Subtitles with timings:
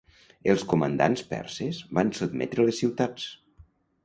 [0.53, 3.29] Els comandants perses van sotmetre les ciutats.